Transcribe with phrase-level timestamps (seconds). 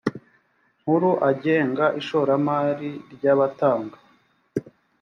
[0.81, 3.97] nkuru agenga ishoramari ry abatanga